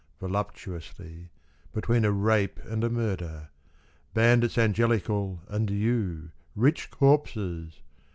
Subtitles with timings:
[0.19, 1.29] Voluptuously,
[1.73, 3.49] between a rape and a murder.
[4.15, 7.81] Bandits angelical and you, rich corpses